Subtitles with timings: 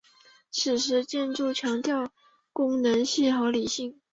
[0.49, 2.09] 此时的建筑强调
[2.53, 4.01] 功能性和理性。